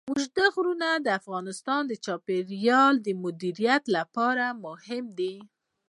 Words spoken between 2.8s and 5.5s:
د مدیریت لپاره مهم دي.